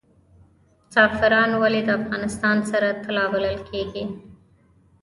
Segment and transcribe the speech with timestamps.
[0.93, 4.03] زعفران ولې د افغانستان سره طلا بلل کیږي؟